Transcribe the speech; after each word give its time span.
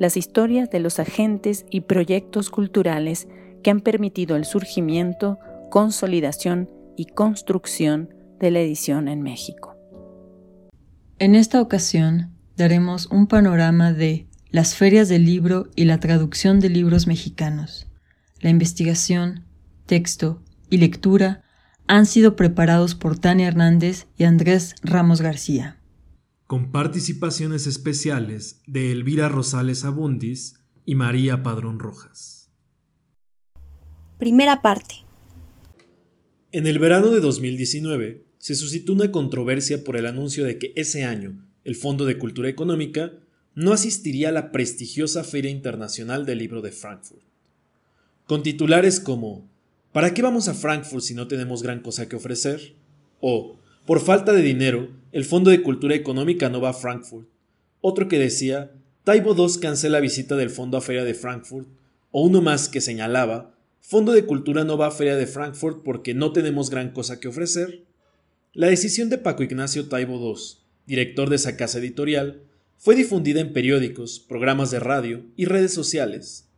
las 0.00 0.16
historias 0.16 0.70
de 0.70 0.80
los 0.80 0.98
agentes 0.98 1.66
y 1.70 1.82
proyectos 1.82 2.48
culturales 2.48 3.28
que 3.62 3.70
han 3.70 3.82
permitido 3.82 4.34
el 4.34 4.46
surgimiento, 4.46 5.38
consolidación 5.70 6.70
y 6.96 7.04
construcción 7.04 8.08
de 8.40 8.50
la 8.50 8.60
edición 8.60 9.08
en 9.08 9.20
México. 9.20 9.76
En 11.18 11.34
esta 11.34 11.60
ocasión 11.60 12.30
daremos 12.56 13.08
un 13.08 13.26
panorama 13.26 13.92
de 13.92 14.26
las 14.48 14.74
ferias 14.74 15.10
del 15.10 15.26
libro 15.26 15.68
y 15.76 15.84
la 15.84 16.00
traducción 16.00 16.60
de 16.60 16.70
libros 16.70 17.06
mexicanos. 17.06 17.86
La 18.40 18.48
investigación, 18.48 19.44
texto 19.84 20.40
y 20.70 20.78
lectura 20.78 21.42
han 21.86 22.06
sido 22.06 22.36
preparados 22.36 22.94
por 22.94 23.18
Tania 23.18 23.48
Hernández 23.48 24.06
y 24.16 24.24
Andrés 24.24 24.76
Ramos 24.82 25.20
García 25.20 25.79
con 26.50 26.72
participaciones 26.72 27.68
especiales 27.68 28.60
de 28.66 28.90
Elvira 28.90 29.28
Rosales 29.28 29.84
Abundis 29.84 30.56
y 30.84 30.96
María 30.96 31.44
Padrón 31.44 31.78
Rojas. 31.78 32.50
Primera 34.18 34.60
parte. 34.60 34.96
En 36.50 36.66
el 36.66 36.80
verano 36.80 37.10
de 37.10 37.20
2019 37.20 38.24
se 38.38 38.56
suscitó 38.56 38.94
una 38.94 39.12
controversia 39.12 39.84
por 39.84 39.96
el 39.96 40.06
anuncio 40.06 40.44
de 40.44 40.58
que 40.58 40.72
ese 40.74 41.04
año 41.04 41.40
el 41.62 41.76
Fondo 41.76 42.04
de 42.04 42.18
Cultura 42.18 42.48
Económica 42.48 43.12
no 43.54 43.72
asistiría 43.72 44.30
a 44.30 44.32
la 44.32 44.50
prestigiosa 44.50 45.22
Feria 45.22 45.52
Internacional 45.52 46.26
del 46.26 46.38
Libro 46.38 46.62
de 46.62 46.72
Frankfurt. 46.72 47.22
Con 48.26 48.42
titulares 48.42 48.98
como 48.98 49.48
¿Para 49.92 50.14
qué 50.14 50.22
vamos 50.22 50.48
a 50.48 50.54
Frankfurt 50.54 51.04
si 51.04 51.14
no 51.14 51.28
tenemos 51.28 51.62
gran 51.62 51.78
cosa 51.78 52.08
que 52.08 52.16
ofrecer? 52.16 52.74
o 53.20 53.56
por 53.86 54.00
falta 54.00 54.32
de 54.32 54.42
dinero, 54.42 54.99
el 55.12 55.24
Fondo 55.24 55.50
de 55.50 55.62
Cultura 55.62 55.96
Económica 55.96 56.48
no 56.48 56.60
va 56.60 56.70
a 56.70 56.74
Frankfurt. 56.74 57.28
Otro 57.80 58.06
que 58.06 58.18
decía, 58.18 58.72
Taibo 59.02 59.34
II 59.34 59.60
cancela 59.60 59.98
visita 59.98 60.36
del 60.36 60.50
Fondo 60.50 60.76
a 60.76 60.80
Feria 60.80 61.04
de 61.04 61.14
Frankfurt. 61.14 61.66
O 62.12 62.22
uno 62.22 62.40
más 62.40 62.68
que 62.68 62.80
señalaba, 62.80 63.54
Fondo 63.80 64.12
de 64.12 64.24
Cultura 64.24 64.62
no 64.64 64.76
va 64.76 64.88
a 64.88 64.92
Feria 64.92 65.16
de 65.16 65.26
Frankfurt 65.26 65.82
porque 65.82 66.14
no 66.14 66.32
tenemos 66.32 66.70
gran 66.70 66.92
cosa 66.92 67.18
que 67.18 67.28
ofrecer. 67.28 67.84
La 68.52 68.68
decisión 68.68 69.08
de 69.08 69.18
Paco 69.18 69.42
Ignacio 69.42 69.88
Taibo 69.88 70.16
II, 70.16 70.58
director 70.86 71.28
de 71.28 71.36
esa 71.36 71.56
casa 71.56 71.78
editorial, 71.78 72.42
fue 72.76 72.94
difundida 72.94 73.40
en 73.40 73.52
periódicos, 73.52 74.20
programas 74.20 74.70
de 74.70 74.80
radio 74.80 75.24
y 75.36 75.44
redes 75.44 75.74
sociales. 75.74 76.48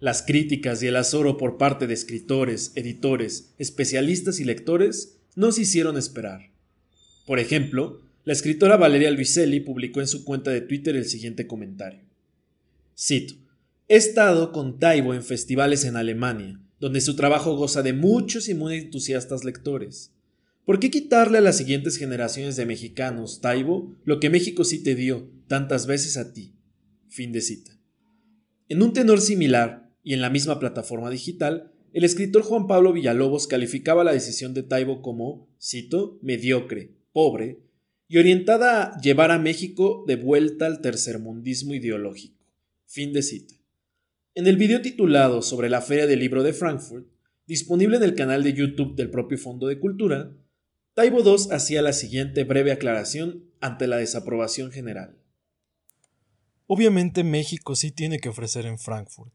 Las 0.00 0.22
críticas 0.22 0.82
y 0.82 0.88
el 0.88 0.96
azoro 0.96 1.36
por 1.36 1.56
parte 1.56 1.86
de 1.86 1.94
escritores, 1.94 2.72
editores, 2.74 3.54
especialistas 3.58 4.40
y 4.40 4.44
lectores 4.44 5.18
no 5.36 5.52
se 5.52 5.62
hicieron 5.62 5.96
esperar. 5.96 6.51
Por 7.26 7.38
ejemplo, 7.38 8.00
la 8.24 8.32
escritora 8.32 8.76
Valeria 8.76 9.10
Luiselli 9.10 9.60
publicó 9.60 10.00
en 10.00 10.06
su 10.06 10.24
cuenta 10.24 10.50
de 10.50 10.60
Twitter 10.60 10.96
el 10.96 11.04
siguiente 11.04 11.46
comentario. 11.46 12.00
Cito, 12.96 13.34
He 13.88 13.96
estado 13.96 14.52
con 14.52 14.78
Taibo 14.78 15.12
en 15.12 15.22
festivales 15.22 15.84
en 15.84 15.96
Alemania, 15.96 16.58
donde 16.80 17.00
su 17.00 17.14
trabajo 17.14 17.56
goza 17.56 17.82
de 17.82 17.92
muchos 17.92 18.48
y 18.48 18.54
muy 18.54 18.76
entusiastas 18.76 19.44
lectores. 19.44 20.12
¿Por 20.64 20.80
qué 20.80 20.90
quitarle 20.90 21.38
a 21.38 21.42
las 21.42 21.58
siguientes 21.58 21.98
generaciones 21.98 22.56
de 22.56 22.64
mexicanos, 22.64 23.40
Taibo, 23.40 23.94
lo 24.04 24.18
que 24.18 24.30
México 24.30 24.64
sí 24.64 24.82
te 24.82 24.94
dio 24.94 25.28
tantas 25.46 25.86
veces 25.86 26.16
a 26.16 26.32
ti? 26.32 26.54
Fin 27.08 27.32
de 27.32 27.40
cita. 27.40 27.76
En 28.68 28.82
un 28.82 28.92
tenor 28.92 29.20
similar, 29.20 29.90
y 30.02 30.14
en 30.14 30.22
la 30.22 30.30
misma 30.30 30.58
plataforma 30.58 31.10
digital, 31.10 31.72
el 31.92 32.04
escritor 32.04 32.42
Juan 32.42 32.66
Pablo 32.66 32.92
Villalobos 32.92 33.46
calificaba 33.46 34.04
la 34.04 34.12
decisión 34.12 34.54
de 34.54 34.62
Taibo 34.62 35.02
como, 35.02 35.48
cito, 35.60 36.18
mediocre, 36.22 36.94
pobre 37.12 37.60
y 38.08 38.18
orientada 38.18 38.82
a 38.82 39.00
llevar 39.00 39.30
a 39.30 39.38
México 39.38 40.04
de 40.06 40.16
vuelta 40.16 40.66
al 40.66 40.80
tercermundismo 40.80 41.74
ideológico. 41.74 42.44
Fin 42.86 43.12
de 43.12 43.22
cita. 43.22 43.54
En 44.34 44.46
el 44.46 44.56
video 44.56 44.82
titulado 44.82 45.42
sobre 45.42 45.70
la 45.70 45.80
Feria 45.80 46.06
del 46.06 46.20
Libro 46.20 46.42
de 46.42 46.52
Frankfurt, 46.52 47.06
disponible 47.46 47.96
en 47.96 48.02
el 48.02 48.14
canal 48.14 48.42
de 48.42 48.52
YouTube 48.52 48.96
del 48.96 49.10
propio 49.10 49.38
Fondo 49.38 49.66
de 49.66 49.78
Cultura, 49.78 50.32
Taibo 50.94 51.20
II 51.20 51.48
hacía 51.52 51.80
la 51.80 51.92
siguiente 51.92 52.44
breve 52.44 52.72
aclaración 52.72 53.44
ante 53.60 53.86
la 53.86 53.96
desaprobación 53.96 54.70
general. 54.72 55.18
Obviamente 56.66 57.24
México 57.24 57.76
sí 57.76 57.90
tiene 57.90 58.18
que 58.18 58.28
ofrecer 58.28 58.66
en 58.66 58.78
Frankfurt. 58.78 59.32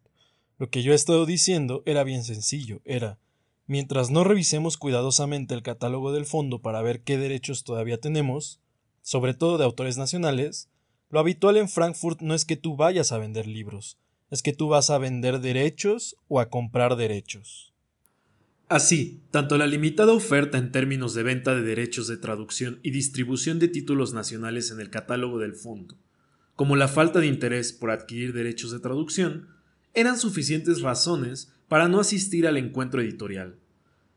Lo 0.59 0.69
que 0.69 0.81
yo 0.81 0.91
he 0.91 0.95
estado 0.95 1.25
diciendo 1.25 1.83
era 1.85 2.03
bien 2.03 2.23
sencillo, 2.23 2.81
era 2.85 3.19
Mientras 3.67 4.09
no 4.09 4.23
revisemos 4.23 4.77
cuidadosamente 4.77 5.53
el 5.53 5.61
catálogo 5.61 6.13
del 6.13 6.25
fondo 6.25 6.61
para 6.61 6.81
ver 6.81 7.01
qué 7.01 7.17
derechos 7.17 7.65
todavía 7.65 7.99
tenemos, 7.99 8.61
sobre 9.01 9.33
todo 9.33 9.57
de 9.57 9.65
autores 9.65 9.97
nacionales, 9.97 10.69
lo 11.09 11.19
habitual 11.19 11.57
en 11.57 11.67
Frankfurt 11.67 12.21
no 12.21 12.33
es 12.33 12.45
que 12.45 12.55
tú 12.55 12.77
vayas 12.77 13.11
a 13.11 13.17
vender 13.17 13.45
libros, 13.45 13.97
es 14.31 14.41
que 14.41 14.53
tú 14.53 14.69
vas 14.69 14.89
a 14.89 14.97
vender 14.97 15.41
derechos 15.41 16.15
o 16.29 16.39
a 16.39 16.49
comprar 16.49 16.95
derechos. 16.95 17.73
Así, 18.69 19.21
tanto 19.31 19.57
la 19.57 19.67
limitada 19.67 20.13
oferta 20.13 20.57
en 20.57 20.71
términos 20.71 21.13
de 21.13 21.23
venta 21.23 21.53
de 21.53 21.61
derechos 21.61 22.07
de 22.07 22.17
traducción 22.17 22.79
y 22.83 22.91
distribución 22.91 23.59
de 23.59 23.67
títulos 23.67 24.13
nacionales 24.13 24.71
en 24.71 24.79
el 24.79 24.89
catálogo 24.89 25.39
del 25.39 25.55
fondo, 25.55 25.95
como 26.55 26.77
la 26.77 26.87
falta 26.87 27.19
de 27.19 27.27
interés 27.27 27.71
por 27.73 27.91
adquirir 27.91 28.33
derechos 28.33 28.71
de 28.71 28.79
traducción, 28.79 29.49
eran 29.93 30.17
suficientes 30.17 30.81
razones 30.81 31.53
para 31.67 31.87
no 31.87 31.99
asistir 31.99 32.47
al 32.47 32.57
encuentro 32.57 33.01
editorial. 33.01 33.59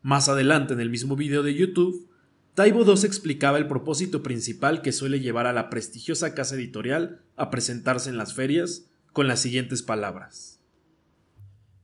Más 0.01 0.29
adelante 0.29 0.73
en 0.73 0.79
el 0.79 0.89
mismo 0.89 1.15
video 1.15 1.43
de 1.43 1.53
YouTube, 1.53 2.09
Taibo 2.55 2.83
II 2.83 3.03
explicaba 3.03 3.57
el 3.57 3.67
propósito 3.67 4.23
principal 4.23 4.81
que 4.81 4.91
suele 4.91 5.19
llevar 5.19 5.47
a 5.47 5.53
la 5.53 5.69
prestigiosa 5.69 6.33
casa 6.33 6.55
editorial 6.55 7.21
a 7.35 7.49
presentarse 7.49 8.09
en 8.09 8.17
las 8.17 8.33
ferias 8.33 8.87
con 9.13 9.27
las 9.27 9.39
siguientes 9.39 9.83
palabras. 9.83 10.59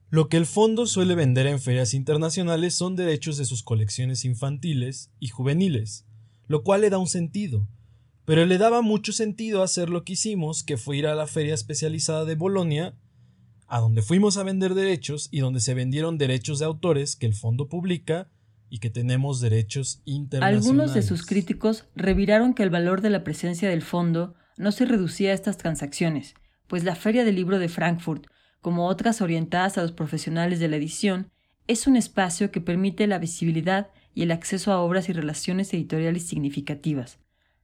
Lo 0.10 0.30
que 0.30 0.38
el 0.38 0.46
fondo 0.46 0.86
suele 0.86 1.16
vender 1.16 1.48
en 1.48 1.60
ferias 1.60 1.94
internacionales 1.94 2.74
son 2.74 2.96
derechos 2.96 3.38
de 3.38 3.46
sus 3.46 3.62
colecciones 3.62 4.24
infantiles 4.24 5.12
y 5.20 5.28
juveniles, 5.28 6.06
lo 6.48 6.64
cual 6.64 6.82
le 6.82 6.90
da 6.90 6.98
un 6.98 7.08
sentido, 7.08 7.68
pero 8.24 8.46
le 8.46 8.58
daba 8.58 8.82
mucho 8.82 9.12
sentido 9.12 9.64
hacer 9.64 9.90
lo 9.90 10.04
que 10.04 10.14
hicimos, 10.14 10.64
que 10.64 10.78
fue 10.78 10.98
ir 10.98 11.08
a 11.08 11.16
la 11.16 11.28
feria 11.28 11.54
especializada 11.54 12.26
de 12.26 12.36
Bolonia 12.36 12.96
a 13.68 13.80
donde 13.80 14.02
fuimos 14.02 14.38
a 14.38 14.44
vender 14.44 14.74
derechos 14.74 15.28
y 15.32 15.40
donde 15.40 15.60
se 15.60 15.74
vendieron 15.74 16.18
derechos 16.18 16.60
de 16.60 16.66
autores 16.66 17.16
que 17.16 17.26
el 17.26 17.34
fondo 17.34 17.68
publica 17.68 18.30
y 18.70 18.80
que 18.80 18.90
tenemos 18.90 19.40
derechos 19.40 20.02
internacionales. 20.06 20.66
Algunos 20.66 20.94
de 20.94 21.02
sus 21.02 21.26
críticos 21.26 21.86
reviraron 21.96 22.54
que 22.54 22.64
el 22.64 22.70
valor 22.70 23.02
de 23.02 23.10
la 23.10 23.24
presencia 23.24 23.70
del 23.70 23.82
fondo 23.82 24.36
no 24.58 24.72
se 24.72 24.86
reducía 24.86 25.32
a 25.32 25.34
estas 25.34 25.58
transacciones, 25.58 26.34
pues 26.68 26.84
la 26.84 26.96
Feria 26.96 27.24
del 27.24 27.36
Libro 27.36 27.60
de 27.60 27.70
Frankfurt, 27.70 28.26
como 28.62 28.88
otras 28.88 29.22
orientadas 29.22 29.78
a 29.78 29.82
los 29.82 29.92
profesionales 29.92 30.60
de 30.60 30.68
la 30.68 30.78
edición, 30.78 31.32
es 31.68 31.88
un 31.88 31.96
espacio 31.96 32.52
que 32.52 32.62
permite 32.62 33.08
la 33.08 33.20
visibilidad 33.20 33.90
y 34.14 34.24
el 34.24 34.32
acceso 34.32 34.72
a 34.72 34.80
obras 34.80 35.10
y 35.10 35.14
relaciones 35.14 35.74
editoriales 35.74 36.26
significativas. 36.26 37.20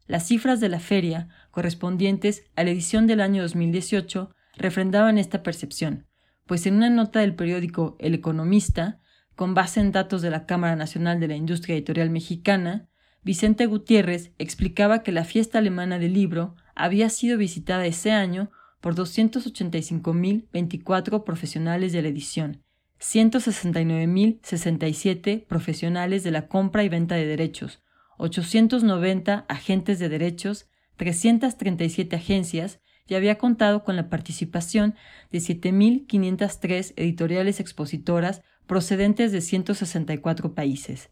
Las 0.06 0.28
cifras 0.28 0.60
de 0.60 0.70
la 0.70 0.80
feria, 0.80 1.30
correspondientes 1.52 2.44
a 2.56 2.64
la 2.64 2.72
edición 2.72 3.08
del 3.08 3.22
año 3.22 3.42
2018, 3.42 4.30
refrendaban 4.56 5.18
esta 5.18 5.44
percepción, 5.44 6.08
pues 6.46 6.66
en 6.66 6.76
una 6.76 6.90
nota 6.90 7.20
del 7.20 7.36
periódico 7.36 7.96
El 8.00 8.14
Economista, 8.14 9.00
con 9.36 9.54
base 9.54 9.80
en 9.80 9.92
datos 9.92 10.22
de 10.22 10.30
la 10.30 10.46
Cámara 10.46 10.76
Nacional 10.76 11.20
de 11.20 11.28
la 11.28 11.36
Industria 11.36 11.76
Editorial 11.76 12.10
Mexicana, 12.10 12.88
Vicente 13.24 13.66
Gutiérrez 13.66 14.34
explicaba 14.38 15.02
que 15.02 15.14
la 15.14 15.24
fiesta 15.24 15.60
alemana 15.60 15.98
del 15.98 16.14
libro 16.14 16.56
había 16.76 17.10
sido 17.10 17.38
visitada 17.38 17.86
ese 17.86 18.12
año 18.12 18.52
por 18.82 18.96
285.024 18.96 21.24
profesionales 21.24 21.94
de 21.94 22.02
la 22.02 22.10
edición, 22.10 22.62
169.067 23.00 25.48
profesionales 25.48 26.24
de 26.24 26.32
la 26.32 26.50
compra 26.50 26.84
y 26.84 26.90
venta 26.90 27.16
de 27.16 27.26
derechos, 27.26 27.82
890 28.18 29.46
agentes 29.48 30.00
de 30.00 30.10
derechos, 30.10 30.68
337 30.98 32.14
agencias 32.16 32.82
ya 33.08 33.18
había 33.18 33.38
contado 33.38 33.84
con 33.84 33.96
la 33.96 34.10
participación 34.10 34.96
de 35.32 35.40
7.503 35.40 36.94
editoriales 36.96 37.60
expositoras 37.60 38.42
procedentes 38.66 39.32
de 39.32 39.42
164 39.42 40.54
países. 40.54 41.10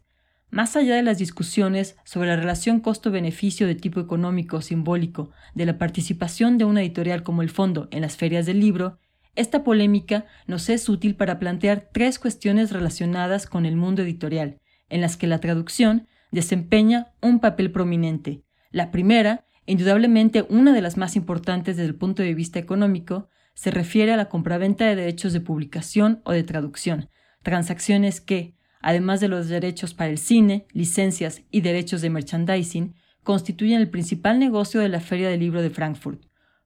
Más 0.50 0.76
allá 0.76 0.96
de 0.96 1.04
las 1.04 1.18
discusiones 1.18 1.96
sobre 2.04 2.28
la 2.28 2.36
relación 2.36 2.82
costo-beneficio 2.82 3.68
de 3.68 3.76
tipo 3.76 4.02
económico 4.02 4.58
o 4.58 4.62
simbólico 4.62 5.32
de 5.56 5.66
la 5.66 5.78
participación 5.78 6.58
de 6.58 6.66
una 6.66 6.82
editorial 6.82 7.24
como 7.24 7.42
el 7.42 7.50
Fondo 7.50 7.88
en 7.92 8.02
las 8.02 8.18
ferias 8.18 8.46
del 8.46 8.60
libro, 8.60 9.00
esta 9.36 9.64
polémica 9.64 10.26
nos 10.48 10.68
es 10.70 10.90
útil 10.90 11.16
para 11.16 11.40
plantear 11.40 11.90
tres 11.94 12.20
cuestiones 12.20 12.72
relacionadas 12.72 13.48
con 13.48 13.66
el 13.66 13.78
mundo 13.78 14.02
editorial, 14.02 14.60
en 14.90 15.00
las 15.00 15.16
que 15.16 15.28
la 15.28 15.40
traducción 15.40 16.08
desempeña 16.32 17.14
un 17.22 17.40
papel 17.40 17.72
prominente. 17.72 18.44
La 18.72 18.92
primera, 18.92 19.46
indudablemente 19.72 20.46
una 20.50 20.74
de 20.74 20.82
las 20.82 20.98
más 20.98 21.16
importantes 21.16 21.78
desde 21.78 21.88
el 21.88 21.96
punto 21.96 22.22
de 22.22 22.34
vista 22.34 22.60
económico, 22.60 23.30
se 23.54 23.72
refiere 23.72 24.12
a 24.12 24.18
la 24.18 24.28
compraventa 24.28 24.86
de 24.86 24.98
derechos 24.98 25.32
de 25.32 25.40
publicación 25.40 26.22
o 26.26 26.34
de 26.34 26.44
traducción, 26.44 27.10
transacciones 27.42 28.20
que, 28.20 28.54
además 28.82 29.22
de 29.22 29.30
los 29.30 29.48
derechos 29.48 29.94
para 29.94 30.10
el 30.10 30.18
cine, 30.18 30.66
licencias 30.74 31.44
y 31.52 31.62
derechos 31.62 32.02
de 32.02 32.10
merchandising, 32.10 32.96
constituyen 33.24 33.80
el 33.80 33.90
principal 33.90 34.40
negocio 34.40 34.82
de 34.82 34.90
la 34.90 35.00
Feria 35.00 35.30
del 35.30 35.40
Libro 35.40 35.62
de 35.62 35.70
Frankfurt. 35.70 36.22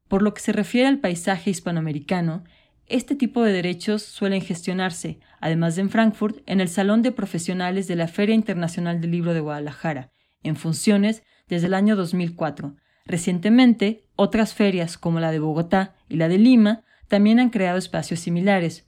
Por 0.07 0.23
lo 0.23 0.33
que 0.33 0.41
se 0.41 0.51
refiere 0.51 0.87
al 0.87 0.97
paisaje 0.97 1.51
hispanoamericano, 1.51 2.43
este 2.87 3.15
tipo 3.15 3.43
de 3.43 3.51
derechos 3.51 4.01
suelen 4.01 4.41
gestionarse, 4.41 5.19
además 5.41 5.75
de 5.75 5.83
en 5.83 5.89
Frankfurt, 5.91 6.37
en 6.47 6.59
el 6.59 6.69
Salón 6.69 7.03
de 7.03 7.11
Profesionales 7.11 7.87
de 7.87 7.97
la 7.97 8.07
Feria 8.07 8.33
Internacional 8.33 8.99
del 8.99 9.11
Libro 9.11 9.35
de 9.35 9.41
Guadalajara, 9.41 10.11
en 10.41 10.55
funciones 10.55 11.21
desde 11.47 11.67
el 11.67 11.75
año 11.75 11.95
2004. 11.95 12.75
Recientemente, 13.05 14.03
otras 14.15 14.53
ferias 14.53 14.97
como 14.97 15.19
la 15.19 15.31
de 15.31 15.39
Bogotá 15.39 15.95
y 16.09 16.15
la 16.15 16.27
de 16.27 16.37
Lima 16.37 16.83
también 17.07 17.39
han 17.39 17.49
creado 17.51 17.77
espacios 17.77 18.19
similares. 18.19 18.87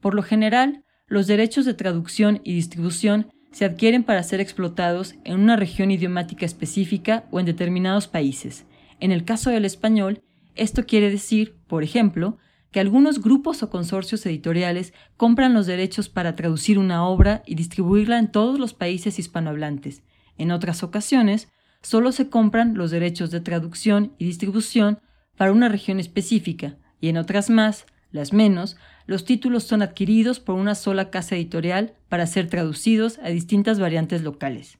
Por 0.00 0.14
lo 0.14 0.22
general, 0.22 0.84
los 1.08 1.26
derechos 1.26 1.64
de 1.64 1.74
traducción 1.74 2.40
y 2.44 2.54
distribución 2.54 3.32
se 3.50 3.64
adquieren 3.64 4.04
para 4.04 4.22
ser 4.22 4.40
explotados 4.40 5.14
en 5.24 5.40
una 5.40 5.56
región 5.56 5.90
idiomática 5.90 6.46
específica 6.46 7.24
o 7.30 7.40
en 7.40 7.46
determinados 7.46 8.06
países. 8.06 8.66
En 9.00 9.10
el 9.10 9.24
caso 9.24 9.50
del 9.50 9.64
español, 9.64 10.22
esto 10.54 10.84
quiere 10.86 11.10
decir, 11.10 11.56
por 11.66 11.82
ejemplo, 11.82 12.36
que 12.70 12.80
algunos 12.80 13.22
grupos 13.22 13.62
o 13.62 13.70
consorcios 13.70 14.24
editoriales 14.26 14.92
compran 15.16 15.54
los 15.54 15.66
derechos 15.66 16.08
para 16.08 16.36
traducir 16.36 16.78
una 16.78 17.06
obra 17.06 17.42
y 17.46 17.54
distribuirla 17.54 18.18
en 18.18 18.30
todos 18.30 18.60
los 18.60 18.74
países 18.74 19.18
hispanohablantes. 19.18 20.02
En 20.36 20.50
otras 20.50 20.82
ocasiones, 20.82 21.48
solo 21.82 22.12
se 22.12 22.28
compran 22.28 22.74
los 22.74 22.90
derechos 22.90 23.30
de 23.30 23.40
traducción 23.40 24.14
y 24.18 24.26
distribución 24.26 25.00
para 25.36 25.52
una 25.52 25.68
región 25.68 26.00
específica, 26.00 26.76
y 27.00 27.08
en 27.08 27.16
otras 27.16 27.50
más, 27.50 27.86
las 28.10 28.32
menos, 28.32 28.76
los 29.06 29.24
títulos 29.24 29.64
son 29.64 29.82
adquiridos 29.82 30.40
por 30.40 30.54
una 30.54 30.74
sola 30.74 31.10
casa 31.10 31.36
editorial 31.36 31.94
para 32.08 32.26
ser 32.26 32.48
traducidos 32.48 33.18
a 33.22 33.28
distintas 33.28 33.78
variantes 33.78 34.22
locales. 34.22 34.78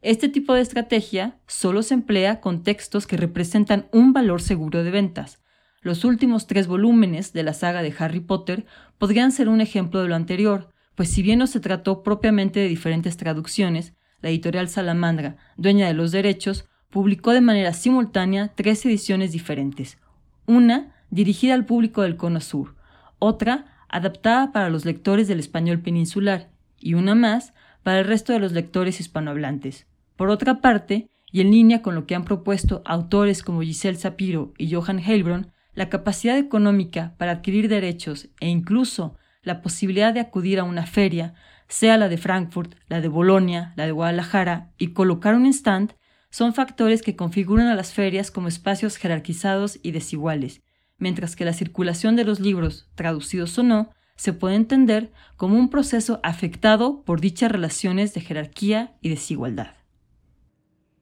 Este 0.00 0.28
tipo 0.28 0.52
de 0.52 0.60
estrategia 0.60 1.38
solo 1.46 1.82
se 1.82 1.94
emplea 1.94 2.40
con 2.40 2.62
textos 2.62 3.06
que 3.06 3.16
representan 3.16 3.88
un 3.90 4.12
valor 4.12 4.42
seguro 4.42 4.84
de 4.84 4.90
ventas. 4.90 5.40
Los 5.80 6.04
últimos 6.04 6.46
tres 6.46 6.66
volúmenes 6.66 7.32
de 7.32 7.42
la 7.42 7.54
saga 7.54 7.82
de 7.82 7.94
Harry 7.98 8.20
Potter 8.20 8.66
podrían 8.98 9.32
ser 9.32 9.48
un 9.48 9.60
ejemplo 9.60 10.02
de 10.02 10.08
lo 10.08 10.14
anterior, 10.14 10.68
pues 10.94 11.08
si 11.08 11.22
bien 11.22 11.38
no 11.38 11.46
se 11.46 11.60
trató 11.60 12.02
propiamente 12.02 12.60
de 12.60 12.68
diferentes 12.68 13.16
traducciones, 13.16 13.94
la 14.24 14.30
editorial 14.30 14.70
Salamandra, 14.70 15.36
dueña 15.58 15.86
de 15.86 15.92
los 15.92 16.10
derechos, 16.10 16.66
publicó 16.88 17.32
de 17.32 17.42
manera 17.42 17.74
simultánea 17.74 18.52
tres 18.54 18.86
ediciones 18.86 19.32
diferentes. 19.32 19.98
Una 20.46 20.94
dirigida 21.10 21.52
al 21.52 21.66
público 21.66 22.00
del 22.00 22.16
Cono 22.16 22.40
Sur, 22.40 22.74
otra 23.18 23.66
adaptada 23.90 24.50
para 24.50 24.70
los 24.70 24.86
lectores 24.86 25.28
del 25.28 25.40
español 25.40 25.80
peninsular 25.80 26.48
y 26.80 26.94
una 26.94 27.14
más 27.14 27.52
para 27.82 27.98
el 27.98 28.06
resto 28.06 28.32
de 28.32 28.38
los 28.38 28.52
lectores 28.52 28.98
hispanohablantes. 28.98 29.86
Por 30.16 30.30
otra 30.30 30.62
parte, 30.62 31.10
y 31.30 31.42
en 31.42 31.50
línea 31.50 31.82
con 31.82 31.94
lo 31.94 32.06
que 32.06 32.14
han 32.14 32.24
propuesto 32.24 32.80
autores 32.86 33.42
como 33.42 33.60
Giselle 33.60 33.98
Sapiro 33.98 34.54
y 34.56 34.72
Johan 34.72 35.00
Heilbronn, 35.00 35.52
la 35.74 35.90
capacidad 35.90 36.38
económica 36.38 37.14
para 37.18 37.32
adquirir 37.32 37.68
derechos 37.68 38.30
e 38.40 38.48
incluso 38.48 39.18
la 39.42 39.60
posibilidad 39.60 40.14
de 40.14 40.20
acudir 40.20 40.60
a 40.60 40.64
una 40.64 40.86
feria, 40.86 41.34
sea 41.74 41.98
la 41.98 42.08
de 42.08 42.18
Frankfurt, 42.18 42.76
la 42.86 43.00
de 43.00 43.08
Bolonia, 43.08 43.72
la 43.76 43.84
de 43.84 43.90
Guadalajara, 43.90 44.72
y 44.78 44.92
colocar 44.92 45.34
un 45.34 45.44
stand, 45.46 45.94
son 46.30 46.54
factores 46.54 47.02
que 47.02 47.16
configuran 47.16 47.66
a 47.66 47.74
las 47.74 47.92
ferias 47.92 48.30
como 48.30 48.46
espacios 48.46 48.96
jerarquizados 48.96 49.80
y 49.82 49.90
desiguales, 49.90 50.62
mientras 50.98 51.34
que 51.34 51.44
la 51.44 51.52
circulación 51.52 52.14
de 52.14 52.22
los 52.22 52.38
libros, 52.38 52.88
traducidos 52.94 53.58
o 53.58 53.64
no, 53.64 53.90
se 54.14 54.32
puede 54.32 54.54
entender 54.54 55.10
como 55.36 55.58
un 55.58 55.68
proceso 55.68 56.20
afectado 56.22 57.02
por 57.02 57.20
dichas 57.20 57.50
relaciones 57.50 58.14
de 58.14 58.20
jerarquía 58.20 58.96
y 59.00 59.08
desigualdad. 59.08 59.74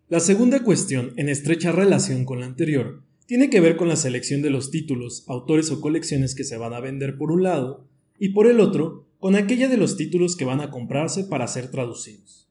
La 0.09 0.21
segunda 0.21 0.61
cuestión, 0.61 1.13
en 1.17 1.29
estrecha 1.29 1.71
relación 1.73 2.25
con 2.25 2.41
la 2.41 2.47
anterior, 2.47 3.03
tiene 3.27 3.51
que 3.51 3.61
ver 3.61 3.77
con 3.77 3.89
la 3.89 3.97
selección 3.97 4.41
de 4.41 4.49
los 4.49 4.71
títulos, 4.71 5.27
autores 5.29 5.71
o 5.71 5.83
colecciones 5.83 6.35
que 6.35 6.45
se 6.45 6.57
van 6.57 6.73
a 6.73 6.81
vender 6.81 7.19
por 7.19 7.31
un 7.31 7.43
lado, 7.43 7.91
y 8.19 8.31
por 8.31 8.47
el 8.47 8.61
otro, 8.61 9.12
con 9.23 9.37
aquella 9.37 9.69
de 9.69 9.77
los 9.77 9.97
títulos 9.97 10.35
que 10.35 10.45
van 10.45 10.61
a 10.61 10.73
comprarse 10.73 11.23
para 11.23 11.47
ser 11.47 11.71
traducidos. 11.71 12.51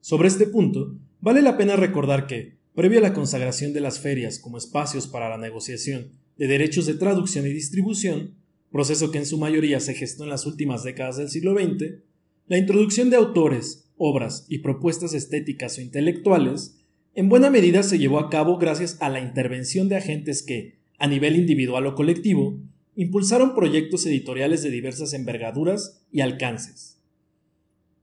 Sobre 0.00 0.26
este 0.26 0.48
punto, 0.48 0.96
vale 1.20 1.40
la 1.40 1.56
pena 1.56 1.76
recordar 1.76 2.26
que, 2.26 2.56
previo 2.74 2.98
a 2.98 3.02
la 3.02 3.12
consagración 3.12 3.72
de 3.72 3.80
las 3.80 4.00
ferias 4.00 4.40
como 4.40 4.58
espacios 4.58 5.06
para 5.06 5.28
la 5.28 5.38
negociación 5.38 6.10
de 6.36 6.48
derechos 6.48 6.86
de 6.86 6.94
traducción 6.94 7.46
y 7.46 7.50
distribución, 7.50 8.34
proceso 8.72 9.12
que 9.12 9.18
en 9.18 9.26
su 9.26 9.38
mayoría 9.38 9.78
se 9.78 9.94
gestó 9.94 10.24
en 10.24 10.30
las 10.30 10.46
últimas 10.46 10.82
décadas 10.82 11.16
del 11.16 11.28
siglo 11.28 11.54
XX, 11.54 12.00
la 12.48 12.58
introducción 12.58 13.08
de 13.10 13.16
autores, 13.16 13.88
obras 13.96 14.46
y 14.48 14.58
propuestas 14.58 15.14
estéticas 15.14 15.78
o 15.78 15.80
intelectuales 15.80 16.80
en 17.14 17.28
buena 17.28 17.50
medida 17.50 17.84
se 17.84 18.00
llevó 18.00 18.18
a 18.18 18.30
cabo 18.30 18.58
gracias 18.58 18.96
a 19.00 19.10
la 19.10 19.20
intervención 19.20 19.88
de 19.88 19.98
agentes 19.98 20.42
que, 20.42 20.80
a 20.98 21.06
nivel 21.06 21.36
individual 21.36 21.86
o 21.86 21.94
colectivo, 21.94 22.58
impulsaron 22.96 23.54
proyectos 23.54 24.04
editoriales 24.06 24.62
de 24.62 24.70
diversas 24.70 25.12
envergaduras 25.12 26.02
y 26.12 26.20
alcances. 26.20 27.00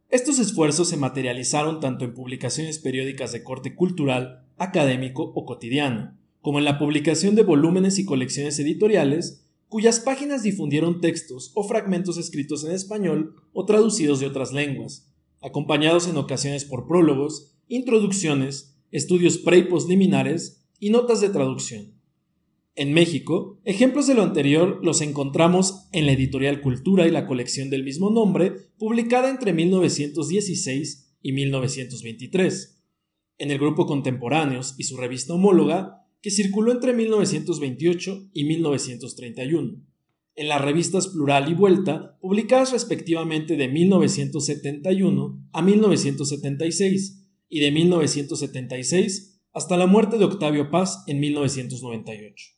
Estos 0.10 0.39
esfuerzos 0.39 0.88
se 0.88 0.98
materializaron 0.98 1.81
tanto 1.81 2.06
en 2.06 2.13
publicaciones 2.13 2.80
periódicas 2.80 3.34
de 3.34 3.44
corte 3.44 3.75
cultural, 3.75 4.45
académico 4.57 5.34
o 5.36 5.45
cotidiano, 5.45 6.18
como 6.42 6.60
en 6.60 6.66
la 6.66 6.80
publicación 6.80 7.36
de 7.36 7.44
volúmenes 7.44 8.00
y 8.00 8.06
colecciones 8.06 8.57
editoriales, 8.60 9.45
cuyas 9.68 10.00
páginas 10.00 10.44
difundieron 10.44 11.01
textos 11.01 11.51
o 11.56 11.63
fragmentos 11.68 12.18
escritos 12.18 12.63
en 12.63 12.72
español 12.72 13.36
o 13.51 13.66
traducidos 13.66 14.22
de 14.22 14.28
otras 14.28 14.54
lenguas, 14.54 15.12
acompañados 15.42 16.07
en 16.07 16.16
ocasiones 16.16 16.63
por 16.63 16.88
prólogos, 16.88 17.57
introducciones, 17.68 18.78
estudios 18.92 19.38
pre 19.38 19.57
y 19.57 19.63
postliminares 19.63 20.66
y 20.80 20.90
notas 20.90 21.19
de 21.19 21.30
traducción. 21.30 21.96
En 22.80 22.94
México, 22.94 23.60
ejemplos 23.66 24.06
de 24.06 24.14
lo 24.14 24.22
anterior 24.22 24.80
los 24.84 25.02
encontramos 25.02 25.88
en 25.94 26.06
la 26.06 26.12
editorial 26.12 26.62
Cultura 26.62 27.07
y 27.07 27.12
la 27.12 27.26
colección 27.26 27.72
del 27.72 27.84
mismo 27.84 28.12
nombre, 28.12 28.54
publicada 28.78 29.31
entre 29.31 29.52
1916 29.52 31.16
y 31.24 31.31
1923, 31.31 32.84
en 33.40 33.50
el 33.50 33.57
grupo 33.57 33.88
Contemporáneos 33.88 34.76
y 34.78 34.84
su 34.84 34.96
revista 34.96 35.34
homóloga, 35.34 36.06
que 36.22 36.30
circuló 36.30 36.72
entre 36.72 36.94
1928 36.94 38.30
y 38.31 38.44
1931, 38.44 39.84
en 40.36 40.48
las 40.48 40.62
revistas 40.62 41.07
Plural 41.07 41.50
y 41.50 41.56
Vuelta, 41.56 42.19
publicadas 42.22 42.74
respectivamente 42.74 43.57
de 43.57 43.69
1971 43.69 45.50
a 45.52 45.62
1976 45.64 47.26
y 47.50 47.60
de 47.60 47.72
1976 47.72 49.42
hasta 49.52 49.78
la 49.78 49.88
muerte 49.88 50.19
de 50.19 50.26
Octavio 50.26 50.69
Paz 50.69 51.04
en 51.07 51.19
1998. 51.19 52.56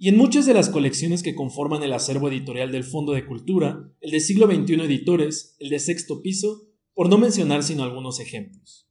Y 0.00 0.08
en 0.08 0.16
muchas 0.16 0.46
de 0.46 0.54
las 0.54 0.68
colecciones 0.70 1.24
que 1.24 1.34
conforman 1.34 1.82
el 1.82 1.92
acervo 1.92 2.28
editorial 2.28 2.70
del 2.70 2.84
Fondo 2.84 3.14
de 3.14 3.26
Cultura, 3.26 3.92
el 4.00 4.12
de 4.12 4.20
siglo 4.20 4.46
XXI 4.46 4.74
Editores, 4.74 5.56
el 5.58 5.70
de 5.70 5.80
Sexto 5.80 6.22
Piso, 6.22 6.68
por 6.94 7.08
no 7.08 7.18
mencionar 7.18 7.64
sino 7.64 7.82
algunos 7.82 8.20
ejemplos. 8.20 8.88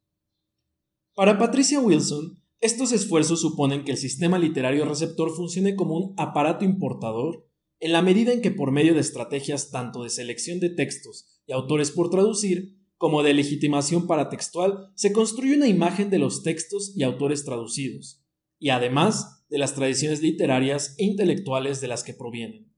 Para 1.15 1.37
Patricia 1.37 1.79
Wilson, 1.79 2.43
estos 2.59 2.91
esfuerzos 2.91 3.39
suponen 3.39 3.85
que 3.85 3.91
el 3.91 3.97
sistema 3.97 4.37
literario 4.37 4.83
receptor 4.83 5.33
funcione 5.33 5.77
como 5.77 5.95
un 5.95 6.13
aparato 6.17 6.65
importador 6.65 7.47
en 7.79 7.93
la 7.93 8.01
medida 8.01 8.33
en 8.33 8.41
que 8.41 8.51
por 8.51 8.71
medio 8.71 8.93
de 8.93 8.99
estrategias 8.99 9.71
tanto 9.71 10.03
de 10.03 10.09
selección 10.09 10.59
de 10.59 10.69
textos 10.71 11.39
y 11.45 11.53
autores 11.53 11.91
por 11.91 12.09
traducir, 12.09 12.75
como 12.97 13.23
de 13.23 13.33
legitimación 13.33 14.07
paratextual, 14.07 14.91
se 14.95 15.13
construye 15.13 15.55
una 15.55 15.67
imagen 15.67 16.09
de 16.09 16.19
los 16.19 16.43
textos 16.43 16.93
y 16.95 17.03
autores 17.03 17.45
traducidos, 17.45 18.23
y 18.59 18.69
además 18.69 19.45
de 19.49 19.57
las 19.57 19.75
tradiciones 19.75 20.21
literarias 20.21 20.95
e 20.97 21.05
intelectuales 21.05 21.81
de 21.81 21.87
las 21.87 22.03
que 22.03 22.13
provienen. 22.13 22.73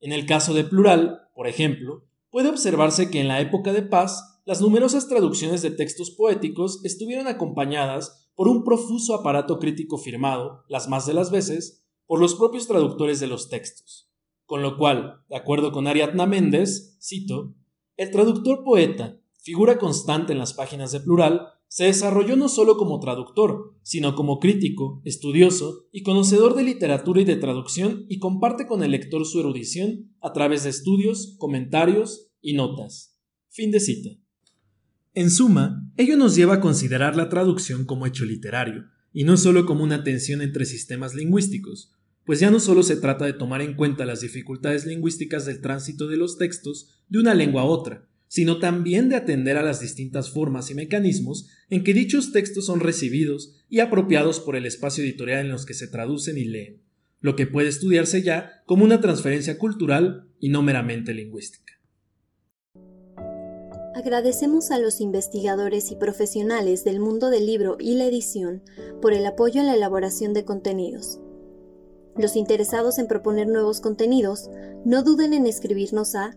En 0.00 0.12
el 0.12 0.26
caso 0.26 0.54
de 0.54 0.64
Plural, 0.64 1.28
por 1.34 1.46
ejemplo, 1.46 2.06
puede 2.30 2.48
observarse 2.48 3.10
que 3.10 3.20
en 3.20 3.28
la 3.28 3.40
época 3.40 3.72
de 3.72 3.82
paz, 3.82 4.40
las 4.46 4.60
numerosas 4.60 5.08
traducciones 5.08 5.62
de 5.62 5.70
textos 5.70 6.10
poéticos 6.10 6.84
estuvieron 6.84 7.26
acompañadas 7.26 8.30
por 8.34 8.48
un 8.48 8.64
profuso 8.64 9.14
aparato 9.14 9.58
crítico 9.58 9.98
firmado, 9.98 10.64
las 10.68 10.88
más 10.88 11.06
de 11.06 11.14
las 11.14 11.30
veces, 11.30 11.84
por 12.06 12.20
los 12.20 12.34
propios 12.34 12.66
traductores 12.66 13.20
de 13.20 13.26
los 13.26 13.48
textos. 13.48 14.10
Con 14.46 14.62
lo 14.62 14.78
cual, 14.78 15.22
de 15.28 15.36
acuerdo 15.36 15.70
con 15.72 15.86
Ariadna 15.86 16.26
Méndez, 16.26 16.96
cito, 17.00 17.54
el 17.96 18.10
traductor 18.10 18.64
poeta, 18.64 19.20
figura 19.42 19.78
constante 19.78 20.32
en 20.32 20.38
las 20.38 20.54
páginas 20.54 20.90
de 20.92 21.00
Plural, 21.00 21.48
se 21.70 21.84
desarrolló 21.84 22.34
no 22.34 22.48
solo 22.48 22.76
como 22.76 22.98
traductor, 22.98 23.76
sino 23.82 24.16
como 24.16 24.40
crítico, 24.40 25.00
estudioso 25.04 25.86
y 25.92 26.02
conocedor 26.02 26.56
de 26.56 26.64
literatura 26.64 27.20
y 27.20 27.24
de 27.24 27.36
traducción 27.36 28.06
y 28.08 28.18
comparte 28.18 28.66
con 28.66 28.82
el 28.82 28.90
lector 28.90 29.24
su 29.24 29.38
erudición 29.38 30.12
a 30.20 30.32
través 30.32 30.64
de 30.64 30.70
estudios, 30.70 31.36
comentarios 31.38 32.32
y 32.40 32.54
notas. 32.54 33.16
Fin 33.50 33.70
de 33.70 33.78
cita. 33.78 34.10
En 35.14 35.30
suma, 35.30 35.88
ello 35.96 36.16
nos 36.16 36.34
lleva 36.34 36.54
a 36.54 36.60
considerar 36.60 37.14
la 37.14 37.28
traducción 37.28 37.84
como 37.84 38.04
hecho 38.04 38.24
literario, 38.24 38.86
y 39.12 39.22
no 39.22 39.36
solo 39.36 39.64
como 39.64 39.84
una 39.84 40.02
tensión 40.02 40.42
entre 40.42 40.64
sistemas 40.64 41.14
lingüísticos, 41.14 41.92
pues 42.24 42.40
ya 42.40 42.50
no 42.50 42.58
solo 42.58 42.82
se 42.82 42.96
trata 42.96 43.26
de 43.26 43.32
tomar 43.32 43.62
en 43.62 43.74
cuenta 43.74 44.04
las 44.04 44.22
dificultades 44.22 44.86
lingüísticas 44.86 45.46
del 45.46 45.60
tránsito 45.60 46.08
de 46.08 46.16
los 46.16 46.36
textos 46.36 46.88
de 47.08 47.20
una 47.20 47.34
lengua 47.34 47.62
a 47.62 47.66
otra, 47.66 48.09
sino 48.30 48.60
también 48.60 49.08
de 49.08 49.16
atender 49.16 49.56
a 49.56 49.62
las 49.64 49.80
distintas 49.80 50.30
formas 50.30 50.70
y 50.70 50.74
mecanismos 50.74 51.48
en 51.68 51.82
que 51.82 51.92
dichos 51.92 52.30
textos 52.30 52.66
son 52.66 52.78
recibidos 52.78 53.56
y 53.68 53.80
apropiados 53.80 54.38
por 54.38 54.54
el 54.54 54.66
espacio 54.66 55.02
editorial 55.02 55.40
en 55.40 55.50
los 55.50 55.66
que 55.66 55.74
se 55.74 55.88
traducen 55.88 56.38
y 56.38 56.44
leen, 56.44 56.80
lo 57.18 57.34
que 57.34 57.48
puede 57.48 57.68
estudiarse 57.68 58.22
ya 58.22 58.62
como 58.66 58.84
una 58.84 59.00
transferencia 59.00 59.58
cultural 59.58 60.28
y 60.38 60.48
no 60.48 60.62
meramente 60.62 61.12
lingüística. 61.12 61.72
Agradecemos 63.96 64.70
a 64.70 64.78
los 64.78 65.00
investigadores 65.00 65.90
y 65.90 65.96
profesionales 65.96 66.84
del 66.84 67.00
mundo 67.00 67.30
del 67.30 67.46
libro 67.46 67.78
y 67.80 67.96
la 67.96 68.06
edición 68.06 68.62
por 69.02 69.12
el 69.12 69.26
apoyo 69.26 69.60
en 69.60 69.66
la 69.66 69.74
elaboración 69.74 70.34
de 70.34 70.44
contenidos. 70.44 71.18
Los 72.16 72.36
interesados 72.36 73.00
en 73.00 73.08
proponer 73.08 73.48
nuevos 73.48 73.80
contenidos, 73.80 74.48
no 74.84 75.02
duden 75.02 75.34
en 75.34 75.46
escribirnos 75.46 76.14
a 76.14 76.36